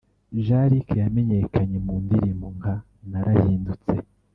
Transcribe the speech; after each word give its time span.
Jean 0.43 0.65
Luc 0.69 0.87
yamenyekanye 1.01 1.77
mu 1.85 1.93
ndirimbo 2.03 2.47
nka 2.59 2.75
‘Narahindutse’ 3.09 3.93